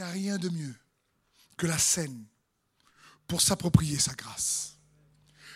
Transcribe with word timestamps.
n'y 0.00 0.06
a 0.06 0.12
rien 0.12 0.38
de 0.38 0.48
mieux 0.48 0.74
que 1.56 1.66
la 1.66 1.78
scène 1.78 2.24
pour 3.26 3.42
s'approprier 3.42 3.98
sa 3.98 4.14
grâce. 4.14 4.78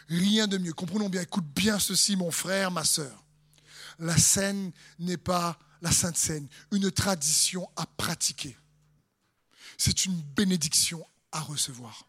Rien 0.08 0.46
de 0.46 0.58
mieux. 0.58 0.74
Comprenons 0.74 1.08
bien, 1.08 1.22
écoute 1.22 1.46
bien 1.46 1.78
ceci, 1.78 2.14
mon 2.14 2.30
frère, 2.30 2.70
ma 2.70 2.84
sœur. 2.84 3.24
La 3.98 4.16
scène 4.16 4.70
n'est 4.98 5.16
pas 5.16 5.58
la 5.80 5.90
Sainte 5.90 6.16
Seine, 6.16 6.48
une 6.72 6.90
tradition 6.90 7.68
à 7.76 7.86
pratiquer. 7.86 8.56
C'est 9.78 10.04
une 10.04 10.20
bénédiction 10.20 11.04
à 11.32 11.40
recevoir. 11.40 12.06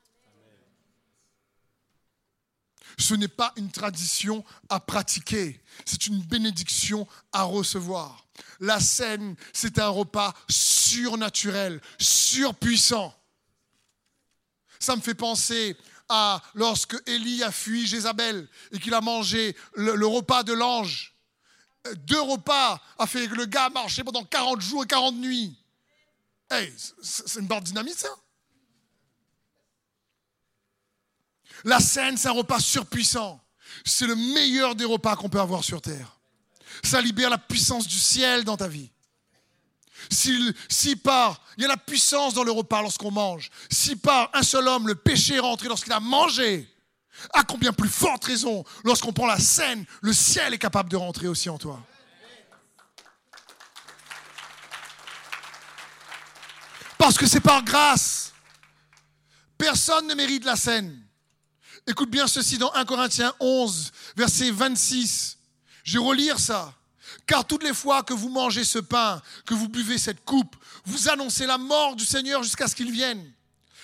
Ce 2.98 3.14
n'est 3.14 3.27
pas 3.27 3.54
une 3.57 3.71
tradition 3.71 4.43
à 4.70 4.80
pratiquer, 4.80 5.61
c'est 5.86 6.07
une 6.07 6.21
bénédiction 6.21 7.07
à 7.32 7.43
recevoir. 7.43 8.25
La 8.60 8.79
scène, 8.79 9.36
c'est 9.54 9.79
un 9.79 9.89
repas 9.89 10.34
surnaturel, 10.50 11.82
surpuissant. 12.00 13.14
Ça 14.79 14.96
me 14.96 15.02
fait 15.02 15.16
penser 15.16 15.78
à 16.10 16.42
lorsque 16.54 16.96
Élie 17.07 17.43
a 17.43 17.52
fui 17.52 17.88
Jézabel 17.88 18.47
et 18.71 18.79
qu'il 18.79 18.93
a 18.93 19.02
mangé 19.02 19.55
le, 19.75 20.05
repas 20.05 20.43
de 20.43 20.54
l'ange. 20.54 21.16
Deux 21.96 22.21
repas 22.21 22.82
a 22.97 23.07
fait 23.07 23.27
que 23.27 23.36
le 23.36 23.46
gars 23.46 23.66
a 23.66 23.69
marché 23.69 24.04
pendant 24.04 24.24
40 24.24 24.61
jours 24.61 24.83
et 24.83 24.88
40 24.88 25.16
nuits. 25.16 25.57
Hey, 26.50 26.71
c'est 27.02 27.39
une 27.39 27.47
barre 27.47 27.61
dynamite, 27.61 27.97
ça? 27.97 28.10
La 31.64 31.79
scène, 31.79 32.17
c'est 32.17 32.27
un 32.27 32.33
repas 32.33 32.59
surpuissant. 32.59 33.41
C'est 33.83 34.08
le 34.08 34.16
meilleur 34.16 34.75
des 34.75 34.86
repas 34.86 35.16
qu'on 35.16 35.30
peut 35.30 35.39
avoir 35.39 35.63
sur 35.63 35.81
terre. 35.81 36.17
Ça 36.83 37.02
libère 37.02 37.30
la 37.30 37.38
puissance 37.38 37.88
du 37.88 38.00
ciel 38.00 38.44
dans 38.44 38.58
ta 38.58 38.67
vie. 38.67 38.91
Si, 40.09 40.95
par, 40.97 41.41
il 41.58 41.63
y 41.63 41.66
a 41.66 41.69
la 41.69 41.77
puissance 41.77 42.33
dans 42.33 42.44
le 42.44 42.52
repas 42.52 42.81
lorsqu'on 42.81 43.11
mange. 43.11 43.49
Si 43.72 43.95
par 43.95 44.30
un 44.33 44.44
seul 44.44 44.67
homme 44.67 44.88
le 44.88 44.95
péché 44.95 45.36
est 45.36 45.39
rentré 45.39 45.67
lorsqu'il 45.67 45.94
a 45.94 45.99
mangé, 45.99 46.69
à 47.33 47.43
combien 47.43 47.71
plus 47.71 47.89
forte 47.89 48.25
raison, 48.25 48.63
lorsqu'on 48.83 49.13
prend 49.13 49.25
la 49.25 49.39
scène, 49.39 49.85
le 50.02 50.13
ciel 50.13 50.53
est 50.53 50.59
capable 50.59 50.89
de 50.89 50.97
rentrer 50.97 51.27
aussi 51.27 51.49
en 51.49 51.58
toi. 51.58 51.80
Parce 56.97 57.17
que 57.17 57.27
c'est 57.27 57.39
par 57.39 57.63
grâce. 57.63 58.33
Personne 59.58 60.08
ne 60.08 60.15
mérite 60.15 60.43
la 60.43 60.55
scène. 60.55 61.05
Écoute 61.88 62.09
bien 62.09 62.28
ceci 62.28 62.58
dans 62.58 62.73
1 62.73 62.86
Corinthiens 62.86 63.33
11, 63.39 63.91
verset 64.16 64.50
26. 64.50 65.38
Je 65.83 66.00
vais 66.00 66.03
relire 66.03 66.39
ça. 66.39 66.73
Car 67.27 67.45
toutes 67.45 67.64
les 67.64 67.73
fois 67.73 68.02
que 68.02 68.14
vous 68.14 68.30
mangez 68.30 68.64
ce 68.64 68.80
pain, 68.80 69.22
que 69.45 69.53
vous 69.53 69.69
buvez 69.69 70.00
cette 70.00 70.25
coupe, 70.25 70.55
vous 70.86 71.09
annoncez 71.09 71.45
la 71.45 71.59
mort 71.59 71.95
du 71.95 72.05
Seigneur 72.05 72.42
jusqu'à 72.42 72.67
ce 72.67 72.75
qu'il 72.75 72.92
vienne. 72.92 73.31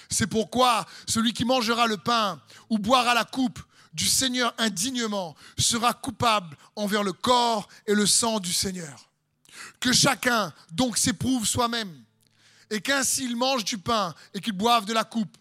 C'est 0.10 0.28
pourquoi 0.28 0.86
celui 1.08 1.32
qui 1.32 1.46
mangera 1.46 1.86
le 1.86 1.98
pain 1.98 2.42
ou 2.70 2.80
boira 2.80 3.14
la 3.14 3.24
coupe 3.24 3.60
du 3.94 4.08
Seigneur 4.08 4.54
indignement 4.58 5.36
sera 5.58 5.94
coupable 5.94 6.58
envers 6.76 7.04
le 7.04 7.14
corps 7.14 7.68
et 7.86 7.94
le 7.94 8.08
sang 8.08 8.40
du 8.40 8.52
Seigneur. 8.52 9.10
Que 9.80 9.94
chacun 9.94 10.52
donc 10.72 10.98
s'éprouve 10.98 11.46
soi-même, 11.46 11.94
et 12.72 12.82
qu'ainsi 12.82 13.26
il 13.26 13.36
mange 13.36 13.64
du 13.64 13.78
pain 13.78 14.16
et 14.34 14.40
qu'il 14.40 14.54
boive 14.54 14.86
de 14.86 14.94
la 14.94 15.04
coupe. 15.04 15.38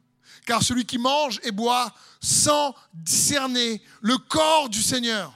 Car 0.50 0.64
celui 0.64 0.84
qui 0.84 0.98
mange 0.98 1.38
et 1.44 1.52
boit 1.52 1.94
sans 2.20 2.74
discerner 2.92 3.80
le 4.00 4.18
corps 4.18 4.68
du 4.68 4.82
Seigneur 4.82 5.32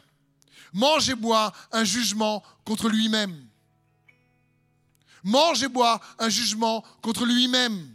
mange 0.72 1.08
et 1.08 1.14
boit 1.14 1.52
un 1.70 1.84
jugement 1.84 2.42
contre 2.64 2.88
lui-même. 2.88 3.46
Mange 5.22 5.62
et 5.62 5.68
boit 5.68 6.00
un 6.18 6.28
jugement 6.28 6.84
contre 7.00 7.26
lui-même. 7.26 7.94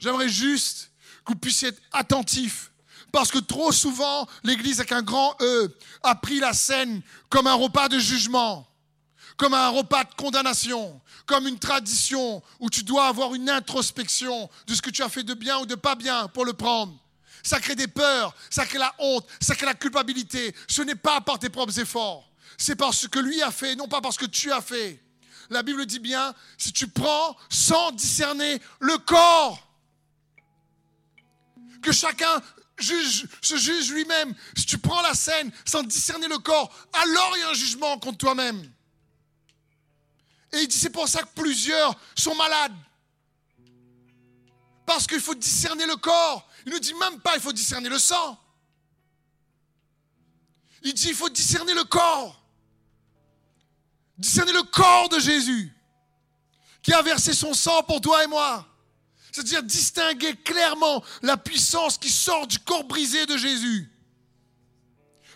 J'aimerais 0.00 0.28
juste 0.28 0.90
que 1.24 1.34
vous 1.34 1.38
puissiez 1.38 1.68
être 1.68 1.80
attentifs. 1.92 2.72
Parce 3.12 3.30
que 3.30 3.38
trop 3.38 3.70
souvent, 3.70 4.26
l'Église 4.42 4.80
avec 4.80 4.90
un 4.90 5.02
grand 5.02 5.36
E 5.40 5.72
a 6.02 6.16
pris 6.16 6.40
la 6.40 6.52
scène 6.52 7.00
comme 7.28 7.46
un 7.46 7.54
repas 7.54 7.88
de 7.88 8.00
jugement, 8.00 8.66
comme 9.40 9.54
un 9.54 9.70
repas 9.70 10.04
de 10.04 10.14
condamnation, 10.14 11.00
comme 11.24 11.46
une 11.46 11.58
tradition 11.58 12.42
où 12.58 12.68
tu 12.68 12.82
dois 12.82 13.06
avoir 13.06 13.34
une 13.34 13.48
introspection 13.48 14.50
de 14.66 14.74
ce 14.74 14.82
que 14.82 14.90
tu 14.90 15.02
as 15.02 15.08
fait 15.08 15.22
de 15.22 15.32
bien 15.32 15.58
ou 15.60 15.66
de 15.66 15.74
pas 15.74 15.94
bien 15.94 16.28
pour 16.28 16.44
le 16.44 16.52
prendre. 16.52 16.94
Ça 17.42 17.58
crée 17.58 17.74
des 17.74 17.88
peurs, 17.88 18.34
ça 18.50 18.66
crée 18.66 18.78
la 18.78 18.94
honte, 18.98 19.26
ça 19.40 19.54
crée 19.54 19.64
la 19.64 19.72
culpabilité. 19.72 20.54
Ce 20.68 20.82
n'est 20.82 20.94
pas 20.94 21.22
par 21.22 21.38
tes 21.38 21.48
propres 21.48 21.78
efforts 21.80 22.30
c'est 22.60 22.76
parce 22.76 23.08
que 23.08 23.18
lui 23.18 23.40
a 23.40 23.50
fait, 23.50 23.74
non 23.74 23.88
pas 23.88 24.02
parce 24.02 24.18
que 24.18 24.26
tu 24.26 24.52
as 24.52 24.60
fait. 24.60 25.02
La 25.48 25.62
Bible 25.62 25.86
dit 25.86 25.98
bien, 25.98 26.34
si 26.58 26.74
tu 26.74 26.86
prends 26.88 27.34
sans 27.48 27.90
discerner 27.92 28.60
le 28.80 28.98
corps, 28.98 29.66
que 31.80 31.90
chacun 31.90 32.42
juge, 32.78 33.26
se 33.40 33.56
juge 33.56 33.90
lui-même. 33.90 34.34
Si 34.54 34.66
tu 34.66 34.76
prends 34.76 35.00
la 35.00 35.14
scène 35.14 35.50
sans 35.64 35.82
discerner 35.82 36.28
le 36.28 36.36
corps, 36.36 36.70
alors 36.92 37.32
il 37.36 37.40
y 37.40 37.42
a 37.44 37.48
un 37.48 37.54
jugement 37.54 37.98
contre 37.98 38.18
toi-même. 38.18 38.70
Et 40.52 40.62
il 40.62 40.68
dit, 40.68 40.76
c'est 40.76 40.90
pour 40.90 41.08
ça 41.08 41.22
que 41.22 41.28
plusieurs 41.34 41.94
sont 42.16 42.34
malades. 42.34 42.74
Parce 44.84 45.06
qu'il 45.06 45.20
faut 45.20 45.34
discerner 45.34 45.86
le 45.86 45.96
corps. 45.96 46.48
Il 46.66 46.72
ne 46.72 46.78
dit 46.78 46.94
même 46.94 47.20
pas, 47.20 47.36
il 47.36 47.40
faut 47.40 47.52
discerner 47.52 47.88
le 47.88 47.98
sang. 47.98 48.38
Il 50.82 50.94
dit, 50.94 51.08
il 51.08 51.14
faut 51.14 51.28
discerner 51.28 51.74
le 51.74 51.84
corps. 51.84 52.42
Discerner 54.18 54.52
le 54.52 54.64
corps 54.64 55.08
de 55.08 55.18
Jésus 55.18 55.72
qui 56.82 56.92
a 56.92 57.02
versé 57.02 57.32
son 57.32 57.54
sang 57.54 57.82
pour 57.82 58.00
toi 58.00 58.24
et 58.24 58.26
moi. 58.26 58.66
C'est-à-dire 59.32 59.62
distinguer 59.62 60.34
clairement 60.36 61.04
la 61.22 61.36
puissance 61.36 61.98
qui 61.98 62.10
sort 62.10 62.46
du 62.46 62.58
corps 62.58 62.84
brisé 62.84 63.26
de 63.26 63.36
Jésus. 63.36 63.90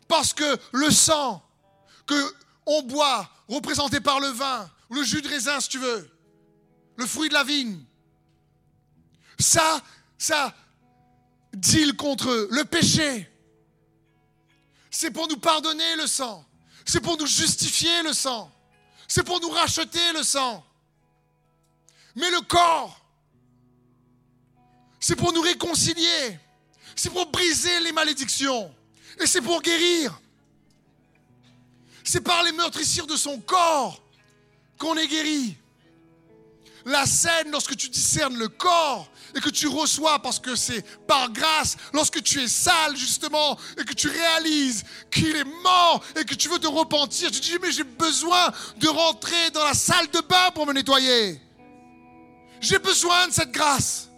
Parce 0.08 0.32
que 0.32 0.58
le 0.72 0.90
sang 0.90 1.42
que 2.06 2.34
on 2.66 2.82
boit, 2.82 3.30
représenté 3.46 4.00
par 4.00 4.20
le 4.20 4.28
vin, 4.28 4.70
le 4.94 5.02
jus 5.02 5.22
de 5.22 5.28
raisin 5.28 5.60
si 5.60 5.68
tu 5.68 5.78
veux, 5.78 6.10
le 6.96 7.06
fruit 7.06 7.28
de 7.28 7.34
la 7.34 7.44
vigne, 7.44 7.82
ça, 9.38 9.82
ça 10.16 10.54
deal 11.52 11.94
contre 11.96 12.48
le 12.50 12.64
péché. 12.64 13.28
C'est 14.90 15.10
pour 15.10 15.28
nous 15.28 15.38
pardonner 15.38 15.96
le 15.96 16.06
sang. 16.06 16.44
C'est 16.84 17.00
pour 17.00 17.18
nous 17.18 17.26
justifier 17.26 18.02
le 18.02 18.12
sang. 18.12 18.50
C'est 19.08 19.24
pour 19.24 19.40
nous 19.40 19.50
racheter 19.50 20.12
le 20.12 20.22
sang. 20.22 20.64
Mais 22.14 22.30
le 22.30 22.40
corps, 22.42 23.00
c'est 25.00 25.16
pour 25.16 25.32
nous 25.32 25.40
réconcilier. 25.40 26.38
C'est 26.94 27.10
pour 27.10 27.26
briser 27.30 27.80
les 27.80 27.92
malédictions. 27.92 28.72
Et 29.20 29.26
c'est 29.26 29.40
pour 29.40 29.60
guérir. 29.62 30.20
C'est 32.04 32.20
par 32.20 32.42
les 32.42 32.52
meurtrissures 32.52 33.06
de 33.06 33.16
son 33.16 33.40
corps 33.40 34.03
qu'on 34.78 34.96
est 34.96 35.06
guéri. 35.06 35.56
La 36.86 37.06
scène, 37.06 37.50
lorsque 37.50 37.76
tu 37.76 37.88
discernes 37.88 38.36
le 38.36 38.48
corps 38.48 39.08
et 39.34 39.40
que 39.40 39.48
tu 39.48 39.66
reçois 39.66 40.18
parce 40.18 40.38
que 40.38 40.54
c'est 40.54 40.82
par 41.06 41.30
grâce, 41.30 41.76
lorsque 41.94 42.22
tu 42.22 42.42
es 42.42 42.48
sale 42.48 42.94
justement 42.94 43.58
et 43.80 43.84
que 43.84 43.94
tu 43.94 44.08
réalises 44.08 44.84
qu'il 45.10 45.34
est 45.34 45.44
mort 45.62 46.04
et 46.14 46.24
que 46.24 46.34
tu 46.34 46.48
veux 46.48 46.58
te 46.58 46.66
repentir, 46.66 47.30
tu 47.30 47.40
te 47.40 47.46
dis 47.46 47.58
mais 47.62 47.72
j'ai 47.72 47.84
besoin 47.84 48.52
de 48.76 48.88
rentrer 48.88 49.50
dans 49.52 49.64
la 49.64 49.72
salle 49.72 50.10
de 50.10 50.20
bain 50.20 50.50
pour 50.54 50.66
me 50.66 50.74
nettoyer. 50.74 51.40
J'ai 52.60 52.78
besoin 52.78 53.28
de 53.28 53.32
cette 53.32 53.50
grâce. 53.50 54.08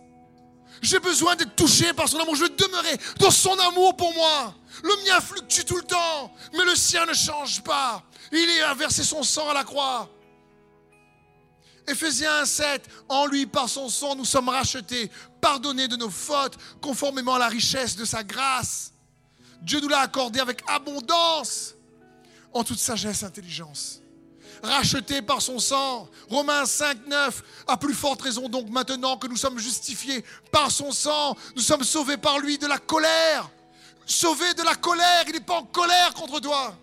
J'ai 0.82 0.98
besoin 0.98 1.36
d'être 1.36 1.56
touché 1.56 1.92
par 1.92 2.08
son 2.08 2.18
amour. 2.18 2.34
Je 2.34 2.42
veux 2.42 2.48
demeurer 2.50 2.98
dans 3.18 3.30
son 3.30 3.58
amour 3.58 3.96
pour 3.96 4.12
moi. 4.14 4.54
Le 4.82 5.04
mien 5.04 5.20
fluctue 5.20 5.62
tout 5.62 5.76
le 5.76 5.82
temps, 5.82 6.32
mais 6.52 6.64
le 6.64 6.74
sien 6.74 7.06
ne 7.06 7.14
change 7.14 7.62
pas. 7.62 8.02
Il 8.32 8.62
à 8.62 8.74
verser 8.74 9.02
son 9.02 9.22
sang 9.22 9.48
à 9.48 9.54
la 9.54 9.64
croix. 9.64 10.08
Ephésiens 11.86 12.40
1, 12.42 12.44
7, 12.44 12.88
en 13.08 13.26
lui, 13.26 13.46
par 13.46 13.68
son 13.68 13.88
sang, 13.88 14.16
nous 14.16 14.24
sommes 14.24 14.48
rachetés, 14.48 15.10
pardonnés 15.40 15.88
de 15.88 15.96
nos 15.96 16.10
fautes, 16.10 16.58
conformément 16.80 17.34
à 17.34 17.38
la 17.38 17.48
richesse 17.48 17.96
de 17.96 18.04
sa 18.04 18.24
grâce. 18.24 18.92
Dieu 19.62 19.80
nous 19.80 19.88
l'a 19.88 20.00
accordé 20.00 20.40
avec 20.40 20.62
abondance, 20.66 21.74
en 22.52 22.64
toute 22.64 22.78
sagesse 22.78 23.22
et 23.22 23.26
intelligence. 23.26 24.00
Rachetés 24.62 25.22
par 25.22 25.42
son 25.42 25.58
sang. 25.58 26.08
Romains 26.28 26.66
5, 26.66 27.06
9, 27.06 27.42
à 27.66 27.76
plus 27.76 27.94
forte 27.94 28.22
raison 28.22 28.48
donc 28.48 28.68
maintenant 28.70 29.16
que 29.16 29.26
nous 29.26 29.36
sommes 29.36 29.58
justifiés 29.58 30.24
par 30.50 30.70
son 30.70 30.92
sang, 30.92 31.36
nous 31.54 31.62
sommes 31.62 31.84
sauvés 31.84 32.16
par 32.16 32.38
lui 32.38 32.58
de 32.58 32.66
la 32.66 32.78
colère. 32.78 33.50
Sauvés 34.06 34.54
de 34.54 34.62
la 34.62 34.74
colère, 34.74 35.24
il 35.26 35.34
n'est 35.34 35.40
pas 35.40 35.58
en 35.58 35.64
colère 35.64 36.14
contre 36.14 36.40
toi 36.40 36.76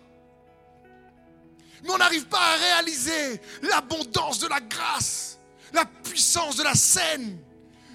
mais 1.84 1.90
on 1.90 1.98
n'arrive 1.98 2.26
pas 2.26 2.40
à 2.40 2.56
réaliser 2.56 3.40
l'abondance 3.62 4.38
de 4.38 4.48
la 4.48 4.60
grâce, 4.60 5.38
la 5.72 5.84
puissance 5.84 6.56
de 6.56 6.62
la 6.62 6.74
scène, 6.74 7.38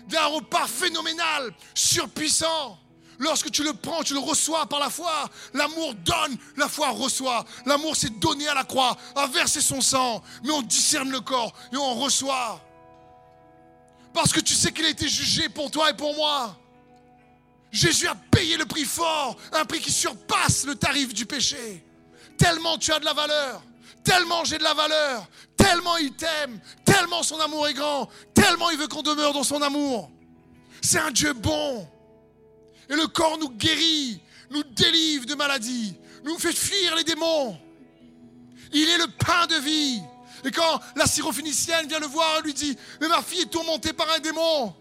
d'un 0.07 0.25
repas 0.27 0.68
phénoménal, 0.68 1.53
surpuissant. 1.74 2.77
Lorsque 3.18 3.51
tu 3.51 3.63
le 3.63 3.74
prends, 3.74 4.01
tu 4.01 4.13
le 4.13 4.19
reçois 4.19 4.65
par 4.68 4.80
la 4.80 4.89
foi. 4.89 5.30
L'amour 5.53 5.94
donne, 5.95 6.38
la 6.56 6.69
foi 6.69 6.89
reçoit. 6.89 7.44
L'amour 7.65 7.95
s'est 7.95 8.12
donné 8.12 8.47
à 8.47 8.53
la 8.53 8.63
croix, 8.63 8.95
a 9.15 9.27
versé 9.27 9.59
son 9.59 9.81
sang, 9.81 10.24
mais 10.44 10.51
on 10.51 10.62
discerne 10.62 11.12
le 11.12 11.19
corps 11.19 11.53
et 11.74 11.77
on 11.77 11.95
reçoit. 11.95 12.63
Parce 14.13 14.31
que 14.31 14.39
tu 14.39 14.53
sais 14.53 14.71
qu'il 14.71 14.85
a 14.85 14.89
été 14.89 15.07
jugé 15.07 15.50
pour 15.50 15.69
toi 15.69 15.89
et 15.89 15.94
pour 15.94 16.15
moi. 16.15 16.57
Jésus 17.71 18.07
a 18.07 18.15
payé 18.15 18.56
le 18.57 18.65
prix 18.65 18.85
fort, 18.85 19.35
un 19.51 19.65
prix 19.65 19.80
qui 19.80 19.92
surpasse 19.92 20.65
le 20.65 20.75
tarif 20.75 21.13
du 21.13 21.25
péché. 21.25 21.85
Tellement 22.38 22.77
tu 22.77 22.92
as 22.94 23.00
de 23.00 23.06
la 23.06 23.13
valeur, 23.13 23.62
tellement 24.03 24.43
j'ai 24.43 24.57
de 24.57 24.63
la 24.63 24.73
valeur, 24.73 25.27
tellement 25.57 25.97
il 25.97 26.11
t'aime, 26.13 26.59
tellement 26.85 27.23
son 27.23 27.39
amour 27.39 27.67
est 27.67 27.73
grand, 27.73 28.09
tellement 28.33 28.69
il 28.71 28.77
veut 28.77 28.87
qu'on 28.87 29.01
demeure 29.01 29.33
dans 29.33 29.43
son 29.43 29.61
amour. 29.61 30.11
C'est 30.81 30.99
un 30.99 31.11
Dieu 31.11 31.33
bon. 31.33 31.87
Et 32.89 32.95
le 32.95 33.07
corps 33.07 33.37
nous 33.37 33.49
guérit, 33.49 34.21
nous 34.49 34.63
délivre 34.63 35.25
de 35.25 35.35
maladies, 35.35 35.95
nous 36.23 36.37
fait 36.39 36.53
fuir 36.53 36.95
les 36.95 37.03
démons. 37.03 37.57
Il 38.71 38.87
est 38.87 38.97
le 38.97 39.07
pain 39.07 39.47
de 39.47 39.55
vie. 39.55 40.01
Et 40.45 40.51
quand 40.51 40.79
la 40.95 41.05
syrophénicienne 41.05 41.87
vient 41.87 41.99
le 41.99 42.07
voir, 42.07 42.37
elle 42.37 42.45
lui 42.45 42.53
dit, 42.53 42.77
mais 43.01 43.07
ma 43.07 43.21
fille 43.21 43.41
est 43.41 43.51
tourmentée 43.51 43.93
par 43.93 44.09
un 44.11 44.19
démon. 44.19 44.73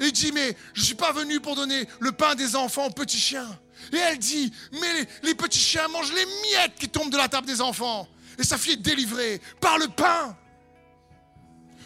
Et 0.00 0.06
il 0.06 0.12
dit, 0.12 0.32
mais 0.32 0.56
je 0.74 0.80
ne 0.80 0.86
suis 0.86 0.94
pas 0.94 1.12
venu 1.12 1.40
pour 1.40 1.56
donner 1.56 1.86
le 2.00 2.12
pain 2.12 2.34
des 2.34 2.56
enfants 2.56 2.86
aux 2.86 2.90
petits 2.90 3.18
chiens. 3.18 3.58
Et 3.92 3.96
elle 3.96 4.18
dit, 4.18 4.52
mais 4.72 5.06
les, 5.22 5.34
petits 5.34 5.58
chiens 5.58 5.88
mangent 5.88 6.12
les 6.12 6.26
miettes 6.26 6.74
qui 6.78 6.88
tombent 6.88 7.10
de 7.10 7.16
la 7.16 7.28
table 7.28 7.46
des 7.46 7.60
enfants. 7.60 8.08
Et 8.38 8.44
sa 8.44 8.56
fille 8.56 8.74
est 8.74 8.76
délivrée 8.76 9.40
par 9.60 9.78
le 9.78 9.88
pain. 9.88 10.36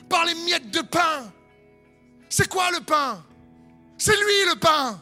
Par 0.08 0.24
les 0.24 0.34
miettes 0.34 0.70
de 0.70 0.82
pain. 0.82 1.32
C'est 2.28 2.48
quoi 2.48 2.70
le 2.70 2.80
pain? 2.80 3.24
C'est 3.96 4.16
lui 4.16 4.44
le 4.50 4.58
pain. 4.58 5.00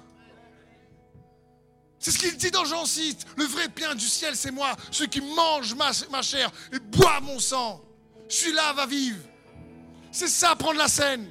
C'est 1.99 2.13
ce 2.13 2.19
qu'il 2.19 2.37
dit 2.37 2.51
dans 2.51 2.65
Jean 2.65 2.87
6. 2.87 3.19
Le 3.37 3.45
vrai 3.45 3.69
pain 3.69 3.95
du 3.95 4.07
ciel, 4.07 4.35
c'est 4.35 4.51
moi. 4.51 4.75
Ceux 4.91 5.07
qui 5.07 5.21
mangent 5.21 5.75
ma, 5.75 6.23
chair 6.23 6.51
et 6.73 6.79
boivent 6.79 7.25
mon 7.25 7.39
sang. 7.39 7.83
Celui-là 8.29 8.73
va 8.73 8.87
vivre. 8.87 9.19
C'est 10.11 10.29
ça, 10.29 10.57
prendre 10.57 10.79
la 10.79 10.89
scène. 10.89 11.31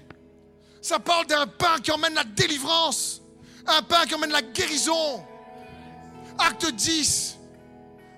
Ça 0.81 0.99
parle 0.99 1.25
d'un 1.25 1.47
pain 1.47 1.79
qui 1.81 1.91
emmène 1.91 2.13
la 2.13 2.23
délivrance. 2.23 3.21
Un 3.65 3.81
pain 3.81 4.05
qui 4.05 4.13
emmène 4.13 4.31
la 4.31 4.43
guérison. 4.43 5.25
Acte 6.37 6.71
10, 6.71 7.38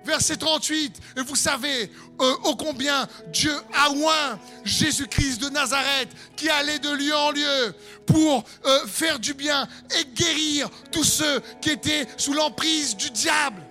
verset 0.06 0.38
38. 0.38 1.00
Et 1.18 1.21
vous 1.21 1.36
savez 1.36 1.92
euh, 2.19 2.36
ô 2.44 2.56
combien 2.56 3.07
Dieu 3.27 3.53
a 3.74 3.92
oint 3.92 4.39
Jésus-Christ 4.63 5.42
de 5.42 5.50
Nazareth 5.50 6.09
qui 6.36 6.50
allait 6.50 6.80
de 6.80 6.92
lieu 6.92 7.15
en 7.15 7.31
lieu 7.31 7.75
pour 8.06 8.44
euh, 8.65 8.88
faire 8.88 9.19
du 9.19 9.33
bien 9.33 9.68
et 10.00 10.06
guérir 10.13 10.69
tous 10.92 11.03
ceux 11.03 11.42
qui 11.62 11.71
étaient 11.71 12.07
sous 12.18 12.33
l'emprise 12.33 12.95
du 12.95 13.09
diable. 13.12 13.62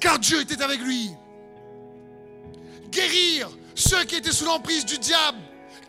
Car 0.00 0.18
Dieu 0.18 0.40
était 0.40 0.62
avec 0.62 0.80
lui. 0.80 1.10
Guérir 2.90 3.50
ceux 3.74 4.04
qui 4.04 4.16
étaient 4.16 4.32
sous 4.32 4.46
l'emprise 4.46 4.84
du 4.84 4.98
diable 4.98 5.38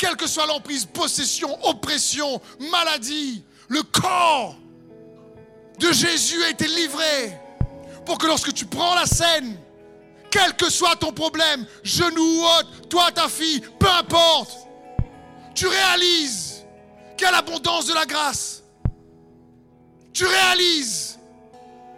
quelle 0.01 0.15
que 0.15 0.25
soit 0.25 0.47
l'emprise, 0.47 0.83
possession, 0.85 1.55
oppression, 1.63 2.41
maladie, 2.71 3.43
le 3.67 3.83
corps 3.83 4.55
de 5.79 5.91
Jésus 5.91 6.43
a 6.43 6.49
été 6.49 6.65
livré 6.65 7.37
pour 8.03 8.17
que 8.17 8.25
lorsque 8.25 8.51
tu 8.51 8.65
prends 8.65 8.95
la 8.95 9.05
scène, 9.05 9.55
quel 10.31 10.55
que 10.55 10.69
soit 10.69 10.95
ton 10.95 11.11
problème, 11.11 11.65
genou 11.83 12.39
ou 12.39 12.43
autre, 12.45 12.87
toi, 12.89 13.11
ta 13.11 13.27
fille, 13.27 13.59
peu 13.77 13.87
importe, 13.87 14.57
tu 15.53 15.67
réalises 15.67 16.63
quelle 17.17 17.35
abondance 17.35 17.85
de 17.85 17.93
la 17.93 18.05
grâce. 18.05 18.63
Tu 20.13 20.25
réalises 20.25 21.19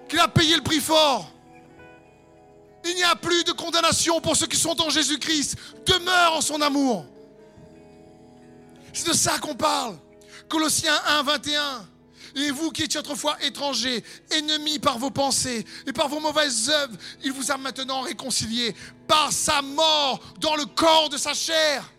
qu'il 0.10 0.20
a 0.20 0.28
payé 0.28 0.56
le 0.56 0.64
prix 0.64 0.80
fort. 0.80 1.32
Il 2.86 2.96
n'y 2.96 3.04
a 3.04 3.16
plus 3.16 3.44
de 3.44 3.54
condamnation 3.54 4.20
pour 4.20 4.36
ceux 4.36 4.48
qui 4.48 4.58
sont 4.58 4.80
en 4.82 4.90
Jésus-Christ. 4.90 5.56
Demeure 5.86 6.34
en 6.34 6.42
son 6.42 6.60
amour. 6.62 7.06
C'est 8.92 9.08
de 9.08 9.14
ça 9.14 9.40
qu'on 9.40 9.56
parle. 9.56 9.98
Colossiens 10.50 11.00
1, 11.08 11.24
21. 11.24 11.88
Et 12.36 12.52
vous 12.52 12.72
qui 12.72 12.84
étiez 12.84 13.00
autrefois 13.00 13.38
étrangers, 13.44 14.04
ennemis 14.32 14.80
par 14.80 14.98
vos 14.98 15.12
pensées 15.12 15.66
et 15.86 15.94
par 15.94 16.08
vos 16.08 16.20
mauvaises 16.20 16.70
œuvres, 16.70 16.98
il 17.24 17.32
vous 17.32 17.52
a 17.52 17.58
maintenant 17.58 18.02
réconciliés 18.02 18.76
par 19.08 19.32
sa 19.32 19.62
mort 19.62 20.20
dans 20.40 20.56
le 20.56 20.66
corps 20.66 21.10
de 21.10 21.18
sa 21.18 21.34
chair. 21.34 21.90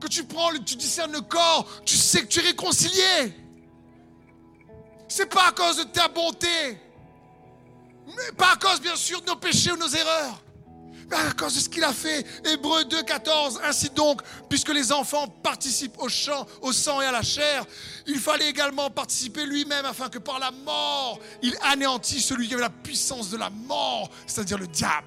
Que 0.00 0.08
tu 0.08 0.24
prends, 0.24 0.50
tu 0.64 0.76
discernes 0.76 1.12
le 1.12 1.20
corps, 1.20 1.66
tu 1.84 1.96
sais 1.96 2.22
que 2.22 2.26
tu 2.26 2.40
es 2.40 2.42
réconcilié. 2.42 3.32
C'est 5.08 5.26
pas 5.26 5.48
à 5.48 5.52
cause 5.52 5.76
de 5.76 5.84
ta 5.84 6.08
bonté, 6.08 6.78
mais 8.06 8.32
pas 8.36 8.52
à 8.52 8.56
cause 8.56 8.80
bien 8.80 8.96
sûr 8.96 9.20
de 9.22 9.26
nos 9.26 9.36
péchés 9.36 9.70
ou 9.70 9.76
nos 9.76 9.88
erreurs 9.88 10.43
à 11.10 11.32
cause 11.32 11.54
de 11.54 11.60
ce 11.60 11.68
qu'il 11.68 11.84
a 11.84 11.92
fait. 11.92 12.26
Hébreu 12.44 12.84
2, 12.84 13.02
14. 13.02 13.60
Ainsi 13.64 13.90
donc, 13.90 14.22
puisque 14.48 14.72
les 14.72 14.92
enfants 14.92 15.26
participent 15.42 15.98
au 15.98 16.08
chant, 16.08 16.46
au 16.62 16.72
sang 16.72 17.00
et 17.00 17.06
à 17.06 17.12
la 17.12 17.22
chair, 17.22 17.64
il 18.06 18.18
fallait 18.18 18.48
également 18.48 18.90
participer 18.90 19.46
lui-même 19.46 19.84
afin 19.84 20.08
que 20.08 20.18
par 20.18 20.38
la 20.38 20.50
mort, 20.50 21.18
il 21.42 21.56
anéantit 21.62 22.20
celui 22.20 22.48
qui 22.48 22.54
avait 22.54 22.62
la 22.62 22.70
puissance 22.70 23.30
de 23.30 23.36
la 23.36 23.50
mort, 23.50 24.10
c'est-à-dire 24.26 24.58
le 24.58 24.66
diable. 24.66 25.06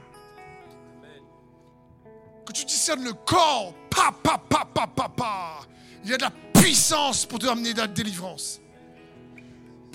Que 2.46 2.54
tu 2.54 2.66
discernes 2.66 3.04
le 3.04 3.14
corps, 3.14 3.74
pa, 3.90 4.14
pa, 4.24 4.38
pa, 4.38 4.66
pa, 4.74 4.88
pa, 4.88 5.10
pa. 5.10 5.60
Il 6.04 6.12
y 6.12 6.14
a 6.14 6.18
de 6.18 6.24
la 6.24 6.32
puissance 6.54 7.26
pour 7.26 7.40
te 7.40 7.48
amener 7.48 7.74
de 7.74 7.80
la 7.80 7.88
délivrance. 7.88 8.62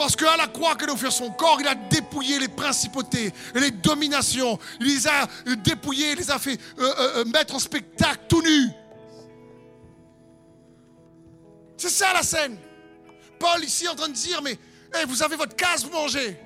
Parce 0.02 0.16
qu'à 0.16 0.36
la 0.36 0.48
croix 0.48 0.74
qu'il 0.74 0.90
a 0.90 0.94
offert 0.94 1.12
son 1.12 1.30
corps, 1.30 1.58
il 1.60 1.68
a 1.68 1.76
dépouillé 1.76 2.40
les 2.40 2.48
principautés 2.48 3.32
les 3.54 3.70
dominations. 3.70 4.58
Il 4.80 4.88
les 4.88 5.06
a 5.06 5.28
dépouillés, 5.58 6.10
il 6.10 6.18
les 6.18 6.28
a 6.28 6.40
fait 6.40 6.58
euh, 6.80 6.82
euh, 6.82 7.12
euh, 7.18 7.24
mettre 7.26 7.54
en 7.54 7.60
spectacle 7.60 8.18
tout 8.28 8.42
nus. 8.42 8.68
C'est 11.76 11.88
ça 11.88 12.12
la 12.12 12.24
scène. 12.24 12.58
Paul 13.38 13.62
ici 13.62 13.86
en 13.86 13.94
train 13.94 14.08
de 14.08 14.14
dire, 14.14 14.42
mais 14.42 14.58
vous 15.06 15.22
avez 15.22 15.36
votre 15.36 15.54
case, 15.54 15.84
vous 15.84 15.92
mangez. 15.92 16.36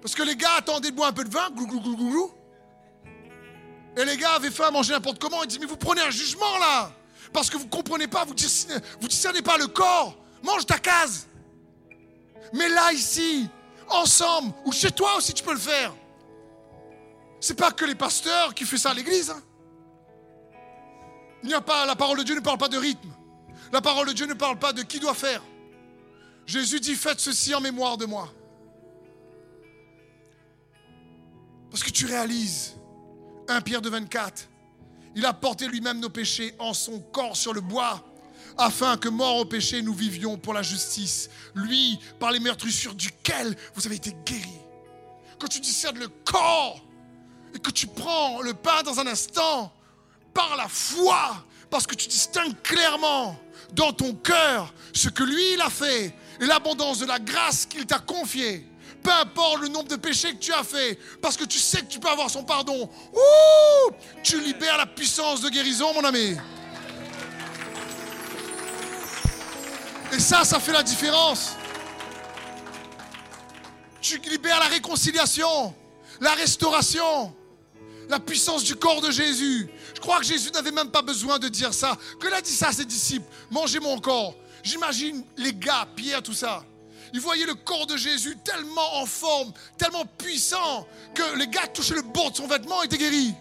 Parce 0.00 0.14
que 0.14 0.22
les 0.22 0.36
gars 0.36 0.58
attendaient 0.58 0.92
de 0.92 0.96
boire 0.96 1.08
un 1.08 1.12
peu 1.12 1.24
de 1.24 1.30
vin, 1.30 1.50
glou, 1.50 1.66
glou, 1.66 1.80
glou, 1.80 1.96
glou. 1.96 2.30
Et 3.96 4.04
les 4.04 4.16
gars 4.16 4.34
avaient 4.34 4.52
faim 4.52 4.68
à 4.68 4.70
manger 4.70 4.92
n'importe 4.92 5.18
comment. 5.18 5.42
Il 5.42 5.48
dit, 5.48 5.58
mais 5.58 5.66
vous 5.66 5.76
prenez 5.76 6.02
un 6.02 6.10
jugement 6.10 6.56
là. 6.60 6.92
Parce 7.32 7.50
que 7.50 7.56
vous 7.56 7.64
ne 7.64 7.70
comprenez 7.70 8.06
pas, 8.06 8.24
vous 8.24 8.34
ne 8.34 8.78
vous 9.00 9.08
discernez 9.08 9.42
pas 9.42 9.58
le 9.58 9.66
corps. 9.66 10.16
Mange 10.44 10.64
ta 10.64 10.78
case. 10.78 11.26
Mais 12.52 12.68
là, 12.68 12.92
ici, 12.92 13.48
ensemble, 13.88 14.52
ou 14.64 14.72
chez 14.72 14.90
toi 14.90 15.16
aussi, 15.16 15.32
tu 15.32 15.42
peux 15.42 15.52
le 15.52 15.58
faire. 15.58 15.94
C'est 17.40 17.58
pas 17.58 17.72
que 17.72 17.84
les 17.84 17.94
pasteurs 17.94 18.54
qui 18.54 18.64
font 18.64 18.76
ça 18.76 18.90
à 18.90 18.94
l'église. 18.94 19.30
Hein. 19.30 19.42
Il 21.42 21.48
n'y 21.48 21.54
a 21.54 21.60
pas, 21.60 21.86
la 21.86 21.96
parole 21.96 22.18
de 22.18 22.22
Dieu 22.22 22.34
ne 22.34 22.40
parle 22.40 22.58
pas 22.58 22.68
de 22.68 22.76
rythme. 22.76 23.08
La 23.72 23.80
parole 23.80 24.08
de 24.08 24.12
Dieu 24.12 24.26
ne 24.26 24.34
parle 24.34 24.58
pas 24.58 24.72
de 24.72 24.82
qui 24.82 25.00
doit 25.00 25.14
faire. 25.14 25.42
Jésus 26.44 26.80
dit 26.80 26.94
faites 26.94 27.20
ceci 27.20 27.54
en 27.54 27.60
mémoire 27.60 27.96
de 27.96 28.04
moi. 28.04 28.28
Parce 31.70 31.82
que 31.82 31.90
tu 31.90 32.06
réalises, 32.06 32.74
1 33.48 33.60
Pierre 33.60 33.80
de 33.80 33.88
24, 33.88 34.48
il 35.14 35.24
a 35.24 35.32
porté 35.32 35.66
lui-même 35.66 36.00
nos 36.00 36.10
péchés 36.10 36.54
en 36.58 36.74
son 36.74 37.00
corps 37.00 37.36
sur 37.36 37.52
le 37.52 37.60
bois 37.60 38.04
afin 38.60 38.96
que 38.98 39.08
mort 39.08 39.36
au 39.36 39.44
péché, 39.44 39.82
nous 39.82 39.94
vivions 39.94 40.36
pour 40.36 40.52
la 40.52 40.62
justice. 40.62 41.30
Lui, 41.54 41.98
par 42.18 42.30
les 42.30 42.40
meurtrissures 42.40 42.94
duquel 42.94 43.56
vous 43.74 43.86
avez 43.86 43.96
été 43.96 44.14
guéris. 44.24 44.60
Que 45.38 45.46
tu 45.46 45.60
discernes 45.60 45.98
le 45.98 46.08
corps 46.08 46.80
et 47.54 47.58
que 47.58 47.70
tu 47.70 47.86
prends 47.86 48.42
le 48.42 48.54
pain 48.54 48.82
dans 48.84 49.00
un 49.00 49.06
instant 49.06 49.72
par 50.34 50.56
la 50.56 50.68
foi, 50.68 51.44
parce 51.70 51.86
que 51.86 51.94
tu 51.94 52.06
distingues 52.08 52.60
clairement 52.62 53.36
dans 53.72 53.92
ton 53.92 54.14
cœur 54.14 54.72
ce 54.92 55.08
que 55.08 55.24
lui, 55.24 55.54
il 55.54 55.60
a 55.60 55.70
fait 55.70 56.14
et 56.40 56.46
l'abondance 56.46 56.98
de 56.98 57.06
la 57.06 57.18
grâce 57.18 57.66
qu'il 57.66 57.86
t'a 57.86 57.98
confiée. 57.98 58.66
Peu 59.02 59.10
importe 59.10 59.62
le 59.62 59.68
nombre 59.68 59.88
de 59.88 59.96
péchés 59.96 60.34
que 60.34 60.38
tu 60.38 60.52
as 60.52 60.62
fait, 60.62 60.98
parce 61.22 61.36
que 61.36 61.44
tu 61.44 61.58
sais 61.58 61.80
que 61.80 61.86
tu 61.86 61.98
peux 61.98 62.08
avoir 62.08 62.28
son 62.28 62.44
pardon. 62.44 62.90
Ouh, 63.12 63.90
tu 64.22 64.40
libères 64.40 64.76
la 64.76 64.86
puissance 64.86 65.40
de 65.40 65.48
guérison, 65.48 65.94
mon 65.94 66.04
ami. 66.04 66.36
Et 70.12 70.18
ça, 70.18 70.44
ça 70.44 70.58
fait 70.58 70.72
la 70.72 70.82
différence. 70.82 71.52
Tu 74.00 74.18
libères 74.18 74.58
la 74.58 74.66
réconciliation, 74.66 75.74
la 76.20 76.32
restauration, 76.32 77.34
la 78.08 78.18
puissance 78.18 78.64
du 78.64 78.74
corps 78.74 79.00
de 79.00 79.10
Jésus. 79.10 79.68
Je 79.94 80.00
crois 80.00 80.18
que 80.18 80.24
Jésus 80.24 80.50
n'avait 80.50 80.72
même 80.72 80.90
pas 80.90 81.02
besoin 81.02 81.38
de 81.38 81.48
dire 81.48 81.72
ça. 81.72 81.96
Que 82.18 82.32
a 82.32 82.40
dit 82.40 82.52
ça 82.52 82.68
à 82.68 82.72
ses 82.72 82.84
disciples? 82.84 83.26
Mangez 83.50 83.78
mon 83.78 83.98
corps. 84.00 84.34
J'imagine 84.62 85.24
les 85.36 85.52
gars, 85.52 85.86
Pierre, 85.94 86.22
tout 86.22 86.34
ça. 86.34 86.64
Ils 87.12 87.20
voyaient 87.20 87.46
le 87.46 87.54
corps 87.54 87.86
de 87.86 87.96
Jésus 87.96 88.36
tellement 88.44 88.96
en 88.96 89.06
forme, 89.06 89.52
tellement 89.76 90.04
puissant, 90.06 90.86
que 91.14 91.36
les 91.36 91.48
gars 91.48 91.66
touchaient 91.66 91.94
le 91.94 92.02
bord 92.02 92.30
de 92.30 92.36
son 92.36 92.46
vêtement 92.46 92.82
et 92.82 92.86
étaient 92.86 92.98
guéris. 92.98 93.34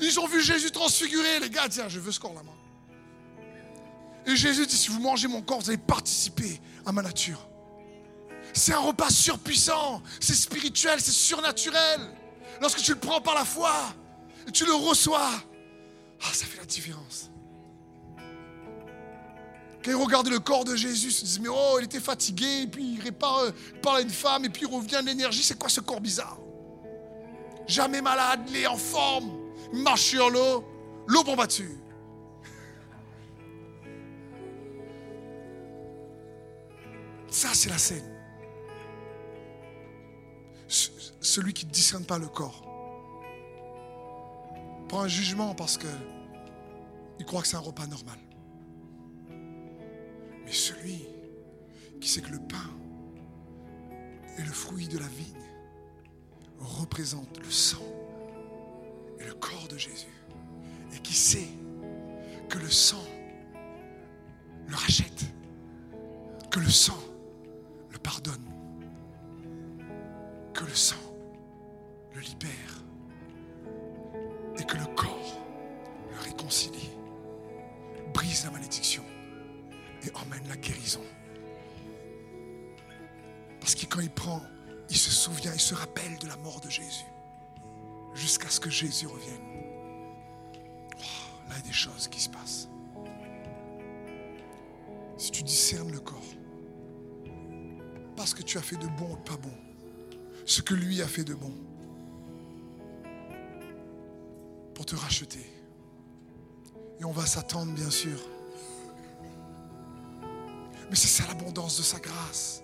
Ils 0.00 0.18
ont 0.20 0.26
vu 0.26 0.42
Jésus 0.42 0.70
transfiguré. 0.70 1.40
Les 1.40 1.50
gars, 1.50 1.68
tiens, 1.68 1.88
je 1.88 2.00
veux 2.00 2.12
ce 2.12 2.20
corps 2.20 2.34
là, 2.34 2.42
moi. 2.42 2.53
Et 4.26 4.36
Jésus 4.36 4.66
dit, 4.66 4.76
si 4.76 4.88
vous 4.88 5.00
mangez 5.00 5.28
mon 5.28 5.42
corps, 5.42 5.60
vous 5.60 5.68
allez 5.68 5.78
participer 5.78 6.60
à 6.86 6.92
ma 6.92 7.02
nature. 7.02 7.48
C'est 8.52 8.72
un 8.72 8.78
repas 8.78 9.10
surpuissant, 9.10 10.02
c'est 10.20 10.34
spirituel, 10.34 11.00
c'est 11.00 11.12
surnaturel. 11.12 12.00
Lorsque 12.60 12.78
tu 12.78 12.92
le 12.92 12.98
prends 12.98 13.20
par 13.20 13.34
la 13.34 13.44
foi 13.44 13.72
tu 14.52 14.64
le 14.66 14.74
reçois, 14.74 15.30
ah, 16.22 16.32
ça 16.32 16.46
fait 16.46 16.58
la 16.58 16.66
différence. 16.66 17.30
Quand 19.84 19.90
il 19.90 19.96
regardait 19.96 20.30
le 20.30 20.40
corps 20.40 20.64
de 20.64 20.76
Jésus, 20.76 21.08
il 21.08 21.12
se 21.12 21.24
disait, 21.24 21.40
mais 21.40 21.48
oh, 21.50 21.76
il 21.78 21.84
était 21.84 22.00
fatigué, 22.00 22.62
et 22.62 22.66
puis 22.66 22.94
il 22.94 23.00
répare, 23.00 23.52
à 23.86 24.00
une 24.00 24.10
femme, 24.10 24.44
et 24.44 24.48
puis 24.48 24.62
il 24.62 24.74
revient 24.74 25.00
de 25.02 25.06
l'énergie. 25.06 25.42
C'est 25.42 25.58
quoi 25.58 25.68
ce 25.68 25.80
corps 25.80 26.00
bizarre? 26.00 26.38
Jamais 27.66 28.00
malade, 28.00 28.40
il 28.48 28.56
est 28.56 28.66
en 28.66 28.76
forme, 28.76 29.30
il 29.72 29.80
marche 29.80 30.02
sur 30.02 30.30
l'eau, 30.30 30.64
l'eau 31.06 31.22
dessus. 31.46 31.78
C'est 37.52 37.68
la 37.70 37.78
scène. 37.78 38.04
Ce- 40.68 40.90
Celui 41.20 41.52
qui 41.54 41.66
ne 41.66 41.70
discerne 41.70 42.04
pas 42.04 42.18
le 42.18 42.26
corps 42.26 42.62
prend 44.88 45.02
un 45.02 45.08
jugement 45.08 45.54
parce 45.54 45.78
que 45.78 45.86
il 47.18 47.24
croit 47.24 47.40
que 47.42 47.48
c'est 47.48 47.56
un 47.56 47.60
repas 47.60 47.86
normal. 47.86 48.18
Mais 50.44 50.52
celui 50.52 51.06
qui 52.00 52.08
sait 52.08 52.20
que 52.20 52.30
le 52.30 52.38
pain 52.40 52.70
et 54.36 54.42
le 54.42 54.50
fruit 54.52 54.88
de 54.88 54.98
la 54.98 55.06
vigne 55.06 55.32
représentent 56.58 57.38
le 57.38 57.50
sang 57.50 57.82
et 59.20 59.24
le 59.24 59.34
corps 59.34 59.68
de 59.68 59.78
Jésus, 59.78 60.12
et 60.94 60.98
qui 60.98 61.14
sait 61.14 61.48
que 62.48 62.58
le 62.58 62.68
sang 62.70 63.04
le 64.66 64.74
rachète, 64.74 65.24
que 66.50 66.58
le 66.60 66.68
sang 66.68 66.98
le 67.94 67.98
pardonne, 68.00 68.44
que 70.52 70.64
le 70.64 70.74
sang 70.74 70.96
le 72.12 72.20
libère, 72.20 72.84
et 74.58 74.64
que 74.64 74.76
le 74.76 74.86
corps 74.94 75.40
le 76.10 76.20
réconcilie, 76.20 76.90
brise 78.12 78.44
la 78.44 78.50
malédiction 78.50 79.04
et 80.04 80.10
emmène 80.14 80.46
la 80.48 80.56
guérison. 80.56 81.00
Parce 83.60 83.74
que 83.74 83.86
quand 83.86 84.00
il 84.00 84.10
prend, 84.10 84.42
il 84.90 84.96
se 84.96 85.10
souvient, 85.10 85.52
il 85.54 85.60
se 85.60 85.74
rappelle 85.74 86.18
de 86.18 86.26
la 86.26 86.36
mort 86.36 86.60
de 86.60 86.70
Jésus, 86.70 87.06
jusqu'à 88.14 88.48
ce 88.48 88.60
que 88.60 88.70
Jésus 88.70 89.06
revienne. 89.06 89.40
Là, 91.48 91.54
il 91.54 91.56
y 91.56 91.60
a 91.60 91.62
des 91.62 91.72
choses 91.72 92.08
qui 92.08 92.20
se 92.20 92.28
passent. 92.28 92.68
Si 95.16 95.30
tu 95.30 95.42
discernes 95.42 95.92
le 95.92 96.00
corps, 96.00 96.20
parce 98.16 98.34
que 98.34 98.42
tu 98.42 98.58
as 98.58 98.62
fait 98.62 98.76
de 98.76 98.86
bon 98.86 99.12
ou 99.12 99.16
de 99.16 99.22
pas 99.22 99.36
bon, 99.36 99.52
ce 100.46 100.62
que 100.62 100.74
lui 100.74 101.02
a 101.02 101.06
fait 101.06 101.24
de 101.24 101.34
bon, 101.34 101.52
pour 104.74 104.86
te 104.86 104.96
racheter. 104.96 105.46
Et 107.00 107.04
on 107.04 107.12
va 107.12 107.26
s'attendre, 107.26 107.72
bien 107.72 107.90
sûr. 107.90 108.18
Mais 110.90 110.96
c'est 110.96 111.08
ça 111.08 111.26
l'abondance 111.26 111.78
de 111.78 111.82
sa 111.82 111.98
grâce. 111.98 112.63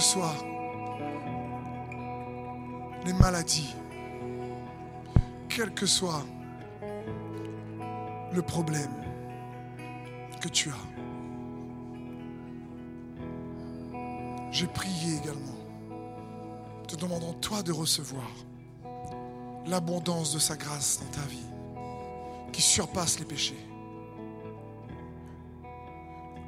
Que 0.00 0.06
soient 0.06 0.34
les 3.04 3.12
maladies, 3.12 3.74
quel 5.50 5.74
que 5.74 5.84
soit 5.84 6.24
le 8.32 8.40
problème 8.40 8.94
que 10.40 10.48
tu 10.48 10.70
as, 10.70 10.86
j'ai 14.50 14.66
prié 14.68 15.18
également, 15.18 15.60
te 16.88 16.96
demandant 16.96 17.34
toi 17.34 17.62
de 17.62 17.72
recevoir 17.72 18.30
l'abondance 19.66 20.32
de 20.32 20.38
sa 20.38 20.56
grâce 20.56 21.00
dans 21.00 21.20
ta 21.20 21.26
vie, 21.28 21.50
qui 22.54 22.62
surpasse 22.62 23.18
les 23.18 23.26
péchés. 23.26 23.66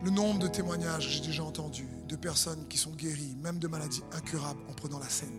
Le 0.02 0.10
nombre 0.10 0.40
de 0.40 0.48
témoignages 0.48 1.06
que 1.06 1.12
j'ai 1.12 1.20
déjà 1.20 1.44
entendus 1.44 1.88
de 2.08 2.16
personnes 2.16 2.66
qui 2.66 2.76
sont 2.76 2.90
guéries, 2.90 3.36
même 3.36 3.60
de 3.60 3.68
maladies 3.68 4.02
incurables, 4.12 4.60
en 4.68 4.72
prenant 4.72 4.98
la 4.98 5.08
scène. 5.08 5.38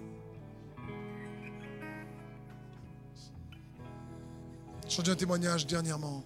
J'ai 4.88 4.96
entendu 4.96 5.12
un 5.12 5.15
témoignage 5.15 5.67
dernièrement 5.67 6.24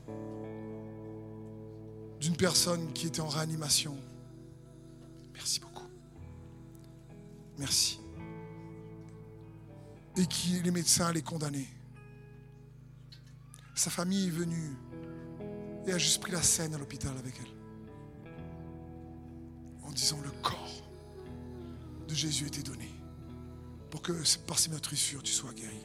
d'une 2.19 2.35
personne 2.35 2.93
qui 2.93 3.07
était 3.07 3.21
en 3.21 3.27
réanimation. 3.27 3.97
Merci 5.33 5.59
beaucoup. 5.59 5.87
Merci. 7.57 7.99
Et 10.15 10.25
qui 10.27 10.61
les 10.61 10.71
médecins 10.71 11.11
les 11.11 11.21
condamnaient. 11.21 11.69
Sa 13.73 13.89
famille 13.89 14.27
est 14.27 14.31
venue 14.31 14.75
et 15.87 15.93
a 15.93 15.97
juste 15.97 16.21
pris 16.21 16.31
la 16.31 16.41
scène 16.41 16.75
à 16.75 16.77
l'hôpital 16.77 17.15
avec 17.17 17.35
elle. 17.39 17.56
En 19.87 19.91
disant 19.91 20.17
le 20.23 20.31
corps 20.41 20.83
de 22.07 22.13
Jésus 22.13 22.47
était 22.47 22.63
donné 22.63 22.89
pour 23.89 24.01
que 24.01 24.11
par 24.45 24.59
ses 24.59 24.69
meurtrissures 24.69 25.23
tu 25.23 25.31
sois 25.31 25.53
guéri. 25.53 25.79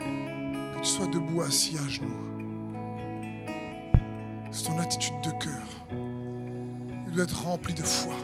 Que 0.00 0.80
tu 0.80 0.88
sois 0.88 1.06
debout, 1.06 1.42
assis 1.42 1.76
à 1.76 1.88
genoux. 1.88 2.08
C'est 4.50 4.64
ton 4.64 4.78
attitude 4.78 5.20
de 5.22 5.30
cœur. 5.42 5.66
Il 7.06 7.12
doit 7.12 7.24
être 7.24 7.42
rempli 7.44 7.74
de 7.74 7.82
foi. 7.82 8.14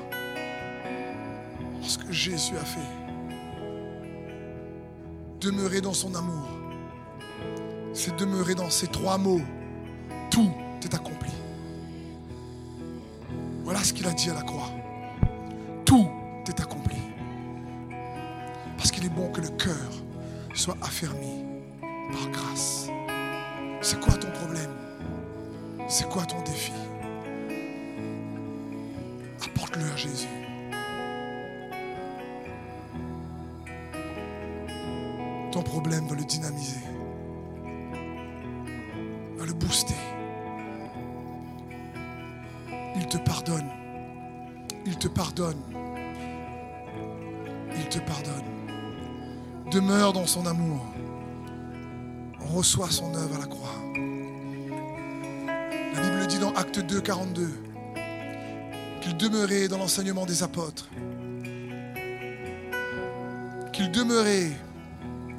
Ce 1.83 1.99
que 1.99 2.11
Jésus 2.11 2.57
a 2.57 2.65
fait. 2.65 2.81
Demeurer 5.41 5.81
dans 5.81 5.93
son 5.93 6.15
amour. 6.15 6.49
C'est 7.93 8.17
demeurer 8.17 8.55
dans 8.55 8.71
ces 8.71 8.87
trois 8.87 9.19
mots. 9.19 9.43
Tout 10.31 10.51
est 10.83 10.95
accompli. 10.95 11.31
Voilà 13.65 13.83
ce 13.85 13.93
qu'il 13.93 14.07
a 14.07 14.13
dit 14.13 14.31
à 14.31 14.35
la 14.35 14.43
croix. 14.43 14.71
Bon 19.15 19.31
que 19.31 19.41
le 19.41 19.49
cœur 19.49 19.75
soit 20.53 20.77
affermi 20.83 21.43
par 21.81 22.31
grâce. 22.33 22.89
C'est 23.81 23.99
quoi 23.99 24.13
ton 24.13 24.31
problème? 24.33 24.71
C'est 25.89 26.07
quoi 26.11 26.27
ton 26.27 26.43
défi? 26.43 26.73
Apporte-le 29.43 29.85
à 29.85 29.97
Jésus. 29.97 30.27
Ton 35.51 35.63
problème 35.63 36.07
va 36.09 36.17
le 36.17 36.25
dynamiser, 36.25 36.81
va 39.39 39.47
le 39.47 39.55
booster. 39.55 39.95
Il 42.97 43.07
te 43.07 43.17
pardonne. 43.17 43.71
Il 44.85 44.99
te 44.99 45.09
pardonne. 45.09 45.63
Il 47.75 47.89
te 47.89 47.99
pardonne. 48.01 48.56
Demeure 49.71 50.13
dans 50.13 50.27
son 50.27 50.47
amour. 50.47 50.81
Reçois 52.39 52.91
son 52.91 53.15
œuvre 53.15 53.35
à 53.35 53.39
la 53.41 53.47
croix. 53.47 53.75
La 55.95 56.01
Bible 56.01 56.27
dit 56.29 56.39
dans 56.39 56.53
Acte 56.53 56.79
2, 56.79 57.01
42 57.01 57.51
qu'il 59.01 59.17
demeurait 59.17 59.69
dans 59.69 59.79
l'enseignement 59.79 60.27
des 60.27 60.43
apôtres, 60.43 60.89
qu'il 63.73 63.91
demeurait 63.91 64.51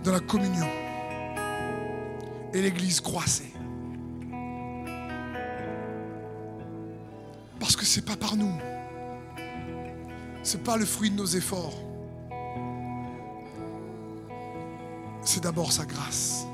dans 0.04 0.12
la 0.12 0.20
communion 0.20 0.68
et 2.54 2.62
l'Église 2.62 3.02
croissait. 3.02 3.54
Parce 7.60 7.76
que 7.76 7.86
ce 7.86 8.00
n'est 8.00 8.06
pas 8.06 8.16
par 8.16 8.36
nous, 8.36 8.54
ce 10.44 10.58
n'est 10.58 10.64
pas 10.64 10.78
le 10.78 10.86
fruit 10.86 11.12
de 11.12 11.16
nos 11.16 11.26
efforts, 11.26 11.76
c'est 15.28 15.44
d'abord 15.44 15.74
sa 15.74 15.86
grâce. 15.86 16.48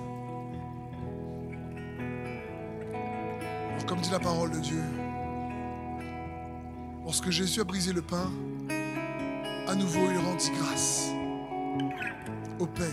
Comme 3.86 4.00
dit 4.00 4.10
la 4.10 4.20
parole 4.20 4.50
de 4.50 4.60
Dieu, 4.60 4.82
lorsque 7.04 7.30
Jésus 7.30 7.62
a 7.62 7.64
brisé 7.64 7.94
le 7.94 8.02
pain, 8.02 8.32
à 9.68 9.76
nouveau 9.76 10.10
il 10.10 10.18
rendit 10.18 10.50
grâce 10.58 11.10
au 12.60 12.66
Père. 12.66 12.88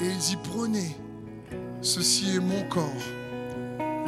Et 0.00 0.06
il 0.06 0.18
dit, 0.18 0.38
prenez, 0.44 0.96
ceci 1.80 2.36
est 2.36 2.40
mon 2.40 2.62
corps 2.68 2.86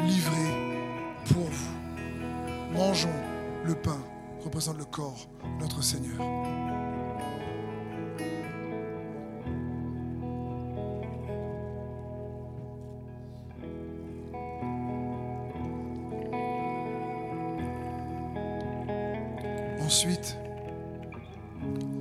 livré 0.06 0.92
pour 1.32 1.48
vous. 1.48 2.72
Mangeons 2.72 3.08
le 3.64 3.74
pain, 3.74 3.98
représente 4.44 4.78
le 4.78 4.84
corps 4.84 5.26
notre 5.58 5.82
Seigneur. 5.82 6.61
Ensuite, 19.84 20.36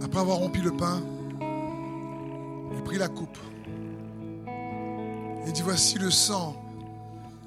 après 0.04 0.20
avoir 0.20 0.38
rompu 0.38 0.62
le 0.62 0.72
pain, 0.72 1.02
il 2.74 2.82
prit 2.84 2.98
la 2.98 3.08
coupe 3.08 3.38
et 5.48 5.52
dit, 5.52 5.62
voici 5.62 5.98
le 5.98 6.10
sang 6.10 6.56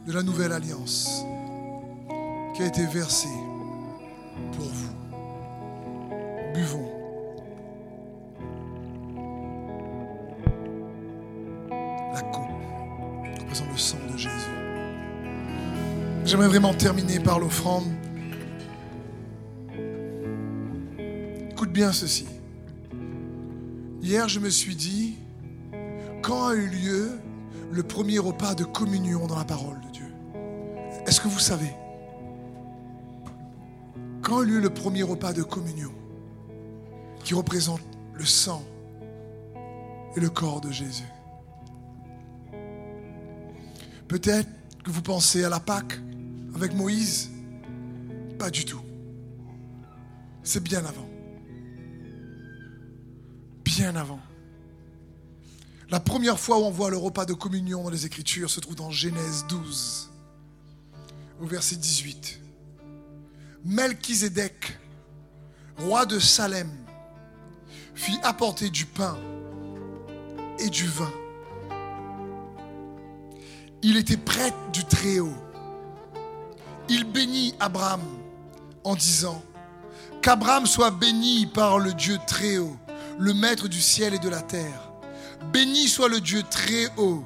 de 0.07 0.13
la 0.13 0.23
nouvelle 0.23 0.53
alliance 0.53 1.25
qui 2.55 2.63
a 2.63 2.67
été 2.67 2.85
versé 2.87 3.29
pour 4.53 4.67
vous. 4.67 4.93
Buvons. 6.53 6.91
La 12.13 12.21
coupe 12.21 12.45
représente 13.41 13.71
le 13.71 13.79
sang 13.79 13.97
de 14.13 14.19
Jésus. 14.19 14.31
J'aimerais 16.25 16.49
vraiment 16.49 16.75
terminer 16.75 17.19
par 17.19 17.39
l'offrande. 17.39 17.85
Bien 21.75 21.93
ceci. 21.93 22.25
Hier, 24.01 24.29
je 24.29 24.39
me 24.39 24.49
suis 24.49 24.77
dit, 24.77 25.17
quand 26.23 26.47
a 26.47 26.55
eu 26.55 26.69
lieu 26.69 27.11
le 27.73 27.83
premier 27.83 28.21
repas 28.21 28.55
de 28.55 28.63
communion 28.63 29.27
dans 29.27 29.37
la 29.37 29.45
parole 29.45 29.81
de 29.81 29.91
Dieu? 29.91 30.07
Est-ce 31.05 31.21
que 31.21 31.27
vous 31.27 31.41
savez? 31.41 31.75
Quand 34.23 34.39
a 34.39 34.43
eu 34.45 34.47
lieu 34.47 34.61
le 34.61 34.71
premier 34.71 35.03
repas 35.03 35.33
de 35.33 35.43
communion 35.43 35.91
qui 37.25 37.35
représente 37.35 37.81
le 38.15 38.25
sang 38.25 38.63
et 40.17 40.21
le 40.21 40.31
corps 40.31 40.61
de 40.61 40.71
Jésus? 40.71 41.11
Peut-être 44.07 44.49
que 44.85 44.93
vous 44.93 45.03
pensez 45.03 45.43
à 45.43 45.49
la 45.49 45.59
Pâque 45.59 45.99
avec 46.55 46.73
Moïse? 46.73 47.33
Pas 48.39 48.51
du 48.51 48.65
tout. 48.65 48.83
C'est 50.45 50.63
bien 50.63 50.85
avant. 50.85 51.14
Bien 53.77 53.97
avant. 53.97 54.21
La 55.91 55.99
première 55.99 56.39
fois 56.39 56.59
où 56.59 56.63
on 56.63 56.71
voit 56.71 56.91
le 56.91 56.97
repas 56.97 57.25
de 57.25 57.33
communion 57.33 57.83
dans 57.83 57.91
les 57.91 58.07
Écritures 58.07 58.49
se 58.49 58.61
trouve 58.61 58.77
dans 58.77 58.93
Genèse 58.93 59.47
12, 59.49 60.11
au 61.41 61.47
verset 61.47 61.75
18. 61.75 62.41
Melchizedek, 63.65 64.79
roi 65.79 66.07
de 66.07 66.21
Salem, 66.21 66.71
fit 67.97 68.21
apporter 68.23 68.71
du 68.71 68.87
pain 68.87 69.19
et 70.61 70.71
du 70.71 70.87
vin. 70.87 71.13
Il 73.83 73.97
était 73.97 74.17
prêtre 74.17 74.71
du 74.73 74.85
Très-Haut. 74.85 75.35
Il 76.89 77.11
bénit 77.11 77.57
Abraham 77.59 78.03
en 78.85 78.95
disant, 78.95 79.43
Qu'Abraham 80.23 80.65
soit 80.65 80.93
béni 80.93 81.47
par 81.47 81.81
le 81.81 81.93
Dieu 81.93 82.19
Très-Haut, 82.29 82.77
le 83.19 83.35
Maître 83.35 83.69
du 83.69 83.81
ciel 83.81 84.15
et 84.15 84.19
de 84.19 84.29
la 84.29 84.43
terre. 84.43 84.91
Béni 85.53 85.89
soit 85.89 86.09
le 86.09 86.21
Dieu 86.21 86.43
Très-Haut 86.43 87.25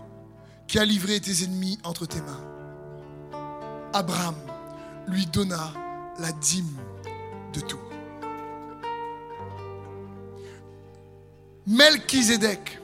qui 0.67 0.79
a 0.79 0.85
livré 0.85 1.21
tes 1.21 1.45
ennemis 1.45 1.79
entre 1.85 2.07
tes 2.07 2.21
mains. 2.21 2.45
Abraham 3.93 4.37
lui 5.07 5.27
donna 5.27 5.73
la 6.19 6.33
dîme 6.33 6.77
de 7.55 7.61
tout. 7.61 7.79
Melchizedek, 11.67 12.81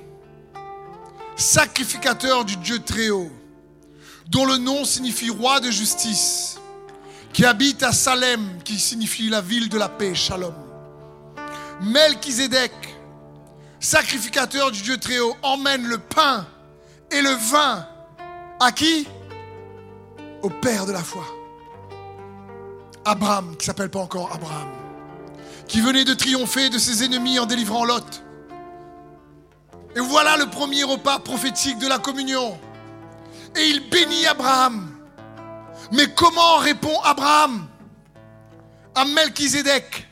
sacrificateur 1.37 2.45
du 2.45 2.57
Dieu 2.57 2.79
Très-Haut, 2.81 3.31
dont 4.29 4.45
le 4.47 4.59
nom 4.59 4.85
signifie 4.85 5.31
roi 5.31 5.61
de 5.61 5.71
justice, 5.71 6.59
qui 7.33 7.45
habite 7.45 7.83
à 7.83 7.93
Salem, 7.93 8.59
qui 8.63 8.79
signifie 8.79 9.29
la 9.29 9.41
ville 9.41 9.69
de 9.69 9.79
la 9.79 9.89
paix, 9.89 10.15
Shalom. 10.15 10.55
Melchizedek, 11.83 12.73
sacrificateur 13.85 14.71
du 14.71 14.83
Dieu 14.83 14.97
Très-Haut, 14.97 15.37
emmène 15.43 15.87
le 15.87 15.99
pain 15.99 16.47
et 17.11 17.21
le 17.21 17.31
vin 17.31 17.87
à 18.59 18.73
qui? 18.73 19.07
Au 20.43 20.49
Père 20.49 20.87
de 20.87 20.93
la 20.93 21.03
foi. 21.03 21.25
Abraham, 23.05 23.57
qui 23.57 23.67
s'appelle 23.67 23.91
pas 23.91 24.01
encore 24.01 24.33
Abraham, 24.33 24.71
qui 25.69 25.81
venait 25.81 26.05
de 26.05 26.15
triompher 26.15 26.71
de 26.71 26.79
ses 26.79 27.05
ennemis 27.05 27.39
en 27.39 27.45
délivrant 27.45 27.85
Lot. 27.85 28.23
Et 29.95 30.01
voilà 30.01 30.39
le 30.39 30.47
premier 30.47 30.83
repas 30.83 31.19
prophétique 31.19 31.79
de 31.79 31.87
la 31.87 31.99
communion. 31.99 32.59
Et 33.55 33.69
il 33.69 33.89
bénit 33.91 34.27
Abraham. 34.27 34.91
Mais 35.93 36.07
comment 36.15 36.57
répond 36.57 36.99
Abraham 37.03 37.67
à 38.95 39.05
Melchizedek? 39.05 40.09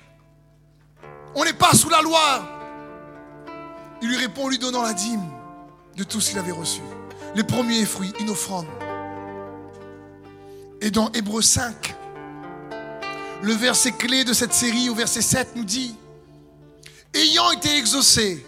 On 1.35 1.45
n'est 1.45 1.55
pas 1.55 1.73
sous 1.73 1.89
la 1.89 2.03
loi. 2.03 2.52
Il 4.03 4.09
lui 4.09 4.17
répond 4.17 4.45
en 4.45 4.49
lui 4.49 4.59
donnant 4.59 4.83
la 4.83 4.93
dîme 4.93 5.25
de 5.97 6.03
tout 6.03 6.21
ce 6.21 6.31
qu'il 6.31 6.39
avait 6.39 6.53
reçu. 6.53 6.81
Les 7.37 7.45
premiers 7.45 7.87
fruits, 7.87 8.13
une 8.19 8.31
offrande. 8.31 8.67
Et 10.81 10.91
dans 10.91 11.11
Hébreu 11.13 11.41
5, 11.41 11.95
le 13.43 13.53
verset 13.53 13.93
clé 13.93 14.25
de 14.25 14.33
cette 14.33 14.53
série, 14.53 14.91
au 14.91 14.95
verset 14.95 15.23
7, 15.23 15.55
nous 15.55 15.65
dit, 15.65 15.95
ayant 17.15 17.53
été 17.53 17.77
exaucé 17.79 18.45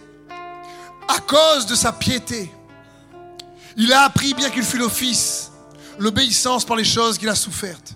à 1.07 1.19
cause 1.21 1.65
de 1.67 1.75
sa 1.75 1.93
piété, 1.93 2.51
il 3.77 3.93
a 3.93 4.03
appris, 4.03 4.33
bien 4.33 4.49
qu'il 4.49 4.63
fût 4.63 4.77
l'office, 4.77 5.51
l'obéissance 5.97 6.65
par 6.65 6.75
les 6.75 6.83
choses 6.83 7.17
qu'il 7.17 7.29
a 7.29 7.35
souffertes, 7.35 7.93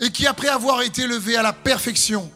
et 0.00 0.10
qui, 0.10 0.26
après 0.26 0.48
avoir 0.48 0.82
été 0.82 1.02
élevé 1.02 1.36
à 1.36 1.42
la 1.42 1.52
perfection, 1.52 2.30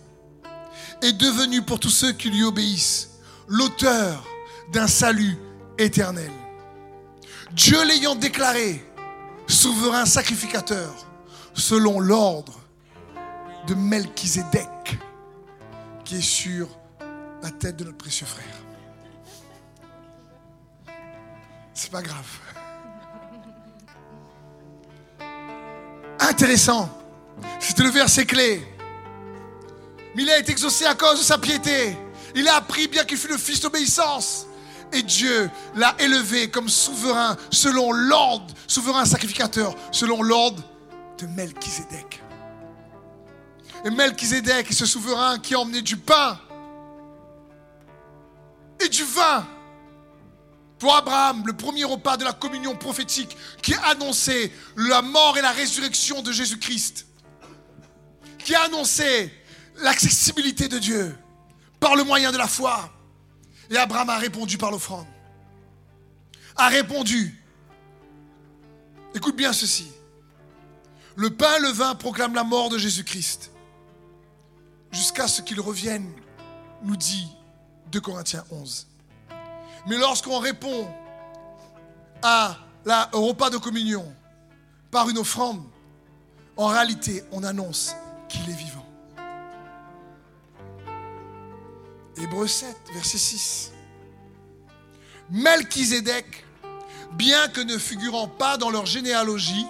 est 1.03 1.13
devenu 1.13 1.63
pour 1.63 1.79
tous 1.79 1.91
ceux 1.91 2.13
qui 2.13 2.31
lui 2.31 2.43
obéissent 2.43 3.11
l'auteur 3.47 4.25
d'un 4.72 4.87
salut 4.87 5.37
éternel. 5.78 6.30
Dieu 7.52 7.85
l'ayant 7.85 8.14
déclaré 8.14 8.85
souverain 9.46 10.06
sacrificateur, 10.06 10.94
selon 11.54 11.98
l'ordre 11.98 12.61
de 13.66 13.74
Melchizedek, 13.74 14.98
qui 16.04 16.18
est 16.18 16.22
sur 16.22 16.68
la 17.42 17.50
tête 17.50 17.76
de 17.76 17.85
notre 17.85 17.98
précieux 17.98 18.26
frère. 18.26 18.44
C'est 21.74 21.90
pas 21.90 22.02
grave. 22.02 22.26
Intéressant. 26.20 26.90
C'était 27.59 27.83
le 27.83 27.90
verset 27.90 28.26
clé. 28.26 28.62
Mais 30.14 30.22
il 30.22 30.30
a 30.30 30.38
été 30.38 30.52
exaucé 30.52 30.85
à 30.85 30.94
cause 30.94 31.18
de 31.18 31.24
sa 31.24 31.38
piété. 31.38 31.96
Il 32.35 32.46
a 32.48 32.56
appris 32.56 32.87
bien 32.88 33.04
qu'il 33.04 33.16
fut 33.16 33.28
le 33.28 33.38
fils 33.38 33.61
d'obéissance. 33.61 34.46
Et 34.92 35.03
Dieu 35.03 35.50
l'a 35.74 35.94
élevé 35.98 36.50
comme 36.50 36.68
souverain 36.68 37.37
selon 37.50 37.92
l'ordre, 37.92 38.53
souverain 38.66 39.05
sacrificateur, 39.05 39.74
selon 39.92 40.22
l'ordre 40.22 40.62
de 41.18 41.26
Melchizedek. 41.26 42.22
Et 43.85 43.90
Melchizedek 43.90 44.70
est 44.70 44.74
ce 44.74 44.87
souverain 44.87 45.38
qui 45.38 45.55
a 45.55 45.61
emmené 45.61 45.83
du 45.83 45.96
pain 45.96 46.38
et 48.85 48.88
du 48.88 49.05
vin 49.05 49.46
pour 50.79 50.96
Abraham, 50.96 51.42
le 51.46 51.53
premier 51.53 51.85
repas 51.85 52.16
de 52.16 52.24
la 52.24 52.33
communion 52.33 52.74
prophétique 52.74 53.37
qui 53.62 53.74
a 53.74 53.83
annoncé 53.88 54.50
la 54.76 55.03
mort 55.03 55.37
et 55.37 55.42
la 55.42 55.53
résurrection 55.53 56.22
de 56.22 56.33
Jésus-Christ, 56.33 57.07
qui 58.38 58.55
a 58.55 58.62
annoncé 58.62 59.31
l'accessibilité 59.83 60.68
de 60.68 60.79
Dieu 60.79 61.16
par 61.79 61.96
le 61.96 62.05
moyen 62.05 62.33
de 62.33 62.38
la 62.38 62.48
foi. 62.48 62.90
Et 63.70 63.76
Abraham 63.76 64.11
a 64.11 64.18
répondu 64.18 64.59
par 64.59 64.70
l'offrande. 64.70 65.06
A 66.56 66.68
répondu. 66.68 67.40
Écoute 69.14 69.37
bien 69.37 69.52
ceci. 69.52 69.90
Le 71.16 71.30
pain 71.30 71.59
le 71.61 71.68
vin 71.68 71.94
proclament 71.94 72.35
la 72.35 72.44
mort 72.44 72.68
de 72.68 72.78
Jésus-Christ 72.78 73.50
jusqu'à 74.92 75.28
ce 75.28 75.42
qu'il 75.42 75.61
revienne, 75.61 76.11
nous 76.83 76.96
dit 76.96 77.28
2 77.92 78.00
Corinthiens 78.00 78.44
11. 78.50 78.87
Mais 79.87 79.96
lorsqu'on 79.96 80.38
répond 80.38 80.88
à 82.22 82.56
la, 82.85 83.09
repas 83.12 83.50
de 83.50 83.56
communion 83.56 84.04
par 84.90 85.09
une 85.09 85.18
offrande, 85.18 85.62
en 86.56 86.66
réalité, 86.66 87.24
on 87.33 87.42
annonce 87.42 87.94
qu'il 88.28 88.48
est 88.50 88.54
vivant. 88.54 88.80
Hébreu 92.22 92.46
7, 92.46 92.76
verset 92.92 93.18
6. 93.18 93.72
Melchizedek, 95.30 96.44
bien 97.12 97.48
que 97.48 97.61
ne 97.61 97.78
figurant 97.78 98.28
pas 98.28 98.56
dans 98.56 98.70
leur 98.70 98.87
généalogie, 98.87 99.66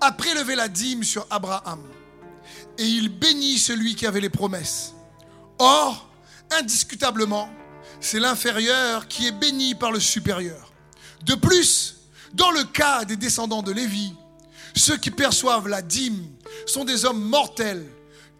a 0.00 0.12
prélevé 0.12 0.54
la 0.54 0.68
dîme 0.68 1.04
sur 1.04 1.26
Abraham. 1.30 1.82
Et 2.78 2.84
il 2.84 3.08
bénit 3.08 3.58
celui 3.58 3.94
qui 3.94 4.06
avait 4.06 4.20
les 4.20 4.30
promesses. 4.30 4.94
Or, 5.58 6.08
indiscutablement, 6.50 7.50
c'est 8.00 8.20
l'inférieur 8.20 9.08
qui 9.08 9.26
est 9.26 9.32
béni 9.32 9.74
par 9.74 9.92
le 9.92 10.00
supérieur. 10.00 10.72
De 11.24 11.34
plus, 11.34 11.96
dans 12.34 12.50
le 12.50 12.64
cas 12.64 13.04
des 13.04 13.16
descendants 13.16 13.62
de 13.62 13.72
Lévi, 13.72 14.14
ceux 14.74 14.96
qui 14.96 15.10
perçoivent 15.10 15.68
la 15.68 15.82
dîme 15.82 16.26
sont 16.66 16.84
des 16.84 17.04
hommes 17.04 17.22
mortels, 17.22 17.86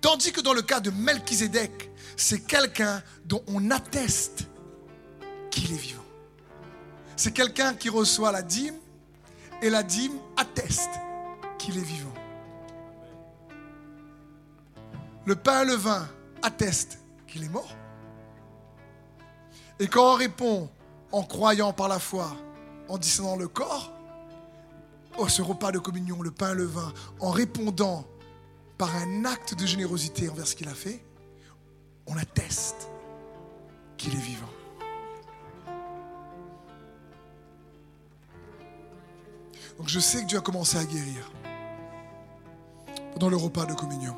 Tandis 0.01 0.31
que 0.31 0.41
dans 0.41 0.53
le 0.53 0.63
cas 0.63 0.79
de 0.79 0.91
Melchizedek, 0.91 1.86
c'est 2.17 2.41
quelqu'un 2.41 3.03
dont 3.25 3.43
on 3.47 3.71
atteste 3.71 4.47
qu'il 5.51 5.73
est 5.73 5.79
vivant. 5.79 6.03
C'est 7.17 7.33
quelqu'un 7.33 7.75
qui 7.75 7.89
reçoit 7.89 8.33
la 8.33 8.43
dîme 8.43 8.77
et 9.63 9.71
la 9.71 9.83
dîme 9.83 10.19
atteste 10.37 10.91
qu'il 11.59 11.79
est 11.79 11.83
vivant. 11.83 12.13
Le 15.25 15.35
pain 15.35 15.63
et 15.63 15.67
le 15.67 15.75
vin 15.75 16.07
attestent 16.43 16.99
qu'il 17.27 17.45
est 17.45 17.49
mort. 17.49 17.75
Et 19.79 19.89
quand 19.89 20.13
on 20.13 20.17
répond 20.17 20.71
en 21.13 21.23
croyant 21.23 21.73
par 21.73 21.89
la 21.89 21.99
foi, 21.99 22.37
en 22.89 22.99
discernant 22.99 23.37
le 23.37 23.49
corps, 23.49 23.93
oh, 25.19 25.29
ce 25.29 25.43
repas 25.43 25.73
de 25.73 25.79
communion, 25.79 26.23
le 26.23 26.31
pain 26.31 26.53
et 26.53 26.55
le 26.55 26.65
vin, 26.65 26.93
en 27.21 27.31
répondant 27.31 28.07
par 28.79 28.95
un 28.95 29.25
acte 29.25 29.55
de 29.55 29.67
générosité 29.67 30.29
envers 30.29 30.47
ce 30.47 30.55
qu'il 30.55 30.69
a 30.69 30.75
fait, 30.75 31.03
on 32.07 32.17
atteste 32.17 32.89
qu'il 33.97 34.15
est 34.15 34.23
vivant. 34.23 34.47
Donc 39.79 39.89
je 39.89 40.01
sais 40.01 40.23
que 40.23 40.27
Dieu 40.27 40.39
a 40.39 40.43
commencé 40.43 40.79
à 40.79 40.85
guérir 40.85 41.31
pendant 43.13 43.29
le 43.29 43.37
repas 43.37 43.67
de 43.67 43.75
communion. 43.75 44.17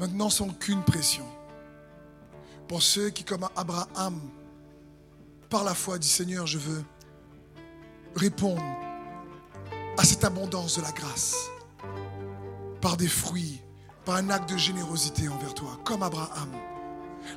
Maintenant, 0.00 0.30
sans 0.30 0.48
aucune 0.48 0.82
pression. 0.82 1.26
Pour 2.68 2.82
ceux 2.82 3.10
qui, 3.10 3.24
comme 3.24 3.48
Abraham, 3.56 4.20
par 5.50 5.64
la 5.64 5.74
foi, 5.74 5.98
dit 5.98 6.08
Seigneur, 6.08 6.46
je 6.46 6.58
veux 6.58 6.84
répondre 8.14 8.62
à 9.98 10.04
cette 10.04 10.24
abondance 10.24 10.76
de 10.76 10.82
la 10.82 10.92
grâce 10.92 11.50
par 12.80 12.96
des 12.96 13.08
fruits, 13.08 13.60
par 14.04 14.16
un 14.16 14.30
acte 14.30 14.50
de 14.50 14.56
générosité 14.56 15.28
envers 15.28 15.54
toi, 15.54 15.78
comme 15.84 16.02
Abraham. 16.02 16.50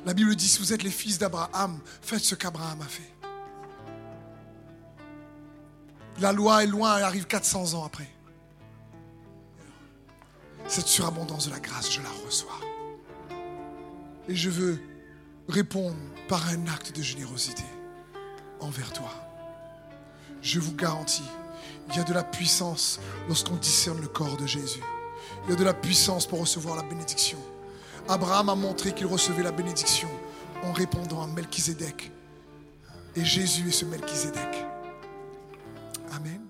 La 0.04 0.14
Bible 0.14 0.34
dit, 0.34 0.48
si 0.48 0.58
vous 0.58 0.72
êtes 0.72 0.82
les 0.82 0.90
fils 0.90 1.18
d'Abraham, 1.18 1.78
faites 2.02 2.24
ce 2.24 2.34
qu'Abraham 2.34 2.80
a 2.80 2.86
fait. 2.86 3.12
La 6.20 6.32
loi 6.32 6.64
est 6.64 6.66
loin, 6.66 6.96
elle 6.96 7.04
arrive 7.04 7.26
400 7.26 7.74
ans 7.74 7.84
après. 7.84 8.08
Cette 10.66 10.86
surabondance 10.86 11.46
de 11.46 11.52
la 11.52 11.60
grâce, 11.60 11.92
je 11.92 12.00
la 12.00 12.10
reçois. 12.24 12.58
Et 14.28 14.34
je 14.34 14.50
veux 14.50 14.80
répondre 15.48 15.96
par 16.28 16.48
un 16.48 16.66
acte 16.66 16.96
de 16.96 17.02
générosité 17.02 17.62
envers 18.60 18.92
toi. 18.92 19.10
Je 20.42 20.58
vous 20.58 20.74
garantis, 20.74 21.22
il 21.88 21.96
y 21.96 22.00
a 22.00 22.04
de 22.04 22.12
la 22.12 22.24
puissance 22.24 22.98
lorsqu'on 23.28 23.56
discerne 23.56 24.00
le 24.00 24.08
corps 24.08 24.36
de 24.36 24.46
Jésus. 24.46 24.82
Il 25.46 25.50
y 25.50 25.52
a 25.52 25.56
de 25.56 25.64
la 25.64 25.74
puissance 25.74 26.26
pour 26.26 26.40
recevoir 26.40 26.76
la 26.76 26.82
bénédiction. 26.82 27.38
Abraham 28.08 28.48
a 28.48 28.54
montré 28.54 28.92
qu'il 28.92 29.06
recevait 29.06 29.42
la 29.42 29.52
bénédiction 29.52 30.08
en 30.64 30.72
répondant 30.72 31.22
à 31.22 31.26
Melchizedek. 31.26 32.10
Et 33.14 33.24
Jésus 33.24 33.68
est 33.68 33.72
ce 33.72 33.84
Melchizedek. 33.84 34.64
Amen. 36.12 36.45